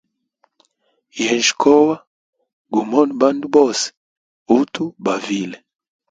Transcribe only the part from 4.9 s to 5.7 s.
bavile.